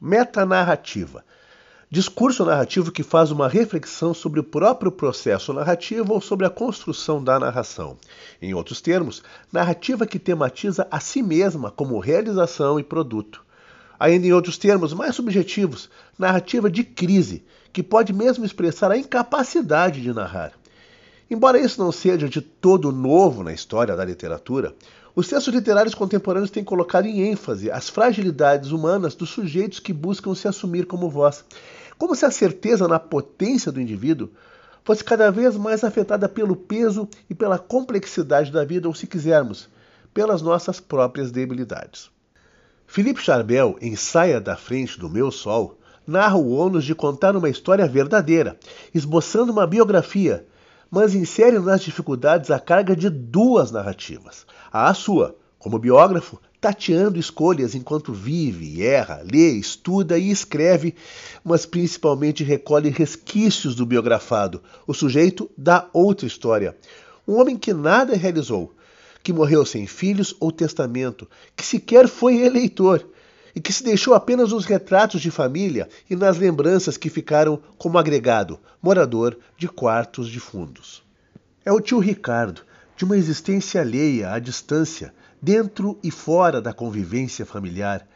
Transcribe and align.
Metanarrativa. 0.00 1.24
Discurso 1.90 2.44
narrativo 2.44 2.92
que 2.92 3.02
faz 3.02 3.30
uma 3.30 3.48
reflexão 3.48 4.14
sobre 4.14 4.38
o 4.38 4.44
próprio 4.44 4.92
processo 4.92 5.52
narrativo 5.52 6.12
ou 6.12 6.20
sobre 6.20 6.46
a 6.46 6.50
construção 6.50 7.24
da 7.24 7.40
narração. 7.40 7.96
Em 8.40 8.54
outros 8.54 8.80
termos, 8.80 9.22
narrativa 9.52 10.06
que 10.06 10.18
tematiza 10.18 10.86
a 10.90 11.00
si 11.00 11.22
mesma 11.22 11.70
como 11.70 11.98
realização 11.98 12.78
e 12.78 12.84
produto. 12.84 13.42
Ainda 13.98 14.26
em 14.26 14.32
outros 14.32 14.56
termos 14.56 14.92
mais 14.92 15.16
subjetivos, 15.16 15.90
narrativa 16.16 16.70
de 16.70 16.84
crise, 16.84 17.42
que 17.72 17.82
pode 17.82 18.12
mesmo 18.12 18.44
expressar 18.44 18.92
a 18.92 18.98
incapacidade 18.98 20.00
de 20.00 20.12
narrar. 20.12 20.52
Embora 21.30 21.58
isso 21.58 21.82
não 21.82 21.92
seja 21.92 22.28
de 22.28 22.40
todo 22.40 22.90
novo 22.90 23.42
na 23.42 23.52
história 23.52 23.94
da 23.94 24.04
literatura, 24.04 24.74
os 25.14 25.28
textos 25.28 25.52
literários 25.52 25.94
contemporâneos 25.94 26.50
têm 26.50 26.64
colocado 26.64 27.06
em 27.06 27.20
ênfase 27.20 27.70
as 27.70 27.88
fragilidades 27.88 28.70
humanas 28.70 29.14
dos 29.14 29.30
sujeitos 29.30 29.80
que 29.80 29.92
buscam 29.92 30.34
se 30.34 30.48
assumir 30.48 30.86
como 30.86 31.10
voz, 31.10 31.44
como 31.98 32.14
se 32.14 32.24
a 32.24 32.30
certeza 32.30 32.88
na 32.88 32.98
potência 32.98 33.70
do 33.70 33.80
indivíduo 33.80 34.30
fosse 34.84 35.04
cada 35.04 35.30
vez 35.30 35.54
mais 35.56 35.84
afetada 35.84 36.28
pelo 36.28 36.56
peso 36.56 37.06
e 37.28 37.34
pela 37.34 37.58
complexidade 37.58 38.50
da 38.50 38.64
vida, 38.64 38.88
ou 38.88 38.94
se 38.94 39.06
quisermos, 39.06 39.68
pelas 40.14 40.40
nossas 40.40 40.80
próprias 40.80 41.30
debilidades. 41.30 42.10
Felipe 42.86 43.20
Charbel, 43.20 43.76
em 43.82 43.94
Saia 43.96 44.40
da 44.40 44.56
Frente 44.56 44.98
do 44.98 45.10
Meu 45.10 45.30
Sol, 45.30 45.78
narra 46.06 46.36
o 46.36 46.50
ônus 46.52 46.86
de 46.86 46.94
contar 46.94 47.36
uma 47.36 47.50
história 47.50 47.86
verdadeira, 47.86 48.58
esboçando 48.94 49.52
uma 49.52 49.66
biografia 49.66 50.46
mas 50.90 51.14
insere 51.14 51.58
nas 51.58 51.82
dificuldades 51.82 52.50
a 52.50 52.58
carga 52.58 52.96
de 52.96 53.10
duas 53.10 53.70
narrativas. 53.70 54.46
A 54.72 54.92
sua, 54.94 55.36
como 55.58 55.78
biógrafo, 55.78 56.40
tateando 56.60 57.18
escolhas 57.18 57.74
enquanto 57.74 58.12
vive, 58.12 58.82
erra, 58.82 59.22
lê, 59.24 59.50
estuda 59.50 60.18
e 60.18 60.30
escreve, 60.30 60.94
mas 61.44 61.64
principalmente 61.64 62.42
recolhe 62.42 62.90
resquícios 62.90 63.74
do 63.74 63.86
biografado, 63.86 64.62
o 64.86 64.94
sujeito 64.94 65.50
da 65.56 65.88
outra 65.92 66.26
história. 66.26 66.76
Um 67.26 67.38
homem 67.38 67.56
que 67.56 67.72
nada 67.72 68.16
realizou, 68.16 68.74
que 69.22 69.32
morreu 69.32 69.64
sem 69.64 69.86
filhos 69.86 70.34
ou 70.40 70.50
testamento, 70.50 71.28
que 71.54 71.64
sequer 71.64 72.08
foi 72.08 72.38
eleitor 72.38 73.06
e 73.58 73.60
que 73.60 73.72
se 73.72 73.82
deixou 73.82 74.14
apenas 74.14 74.52
nos 74.52 74.64
retratos 74.64 75.20
de 75.20 75.32
família 75.32 75.88
e 76.08 76.14
nas 76.14 76.38
lembranças 76.38 76.96
que 76.96 77.10
ficaram 77.10 77.60
como 77.76 77.98
agregado, 77.98 78.60
morador 78.80 79.36
de 79.56 79.66
quartos 79.66 80.28
de 80.28 80.38
fundos. 80.38 81.02
É 81.64 81.72
o 81.72 81.80
tio 81.80 81.98
Ricardo, 81.98 82.62
de 82.96 83.04
uma 83.04 83.16
existência 83.16 83.80
alheia 83.80 84.30
à 84.30 84.38
distância, 84.38 85.12
dentro 85.42 85.98
e 86.04 86.10
fora 86.12 86.62
da 86.62 86.72
convivência 86.72 87.44
familiar, 87.44 88.06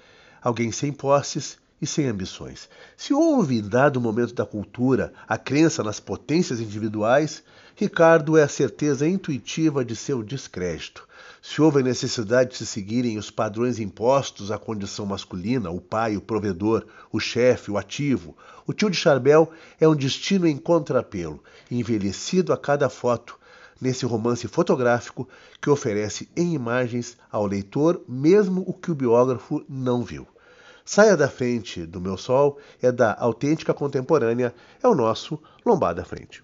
alguém 0.41 0.71
sem 0.71 0.93
posses 0.93 1.59
e 1.83 1.87
sem 1.87 2.07
ambições. 2.07 2.69
Se 2.97 3.13
houve, 3.13 3.59
em 3.59 3.69
dado 3.69 4.01
momento 4.01 4.33
da 4.33 4.47
cultura, 4.47 5.13
a 5.27 5.37
crença 5.37 5.83
nas 5.83 5.99
potências 5.99 6.61
individuais, 6.61 7.43
Ricardo 7.75 8.39
é 8.39 8.45
a 8.45 8.49
certeza 8.49 9.09
intuitiva 9.09 9.85
de 9.85 9.97
seu 9.97 10.23
descrédito. 10.23 11.09
Se 11.43 11.61
houve 11.61 11.83
necessidade 11.83 12.51
de 12.51 12.59
se 12.59 12.67
seguirem 12.67 13.19
os 13.19 13.33
padrões 13.33 13.81
impostos 13.81 14.53
à 14.53 14.59
condição 14.59 15.05
masculina, 15.05 15.71
o 15.71 15.81
pai, 15.81 16.17
o 16.17 16.21
provedor, 16.21 16.87
o 17.11 17.19
chefe, 17.19 17.73
o 17.73 17.77
ativo, 17.77 18.37
o 18.65 18.73
tio 18.73 18.89
de 18.89 18.97
Charbel 18.97 19.51
é 19.81 19.89
um 19.89 19.97
destino 19.97 20.47
em 20.47 20.57
contrapelo, 20.57 21.43
envelhecido 21.69 22.53
a 22.53 22.57
cada 22.57 22.89
foto, 22.89 23.37
nesse 23.81 24.07
romance 24.07 24.47
fotográfico 24.47 25.29
que 25.61 25.69
oferece 25.69 26.29
em 26.37 26.55
imagens 26.55 27.17
ao 27.29 27.45
leitor 27.45 28.01
mesmo 28.09 28.63
o 28.69 28.73
que 28.73 28.93
o 28.93 28.95
biógrafo 28.95 29.65
não 29.69 30.05
viu. 30.05 30.29
Saia 30.85 31.17
da 31.17 31.29
frente 31.29 31.87
do 31.87 32.01
meu 32.01 32.17
sol 32.17 32.59
é 32.81 32.91
da 32.91 33.15
autêntica 33.19 33.73
contemporânea, 33.73 34.55
é 34.83 34.89
o 34.89 34.95
nosso 34.95 35.41
Lombada 35.65 36.05
Frente. 36.05 36.43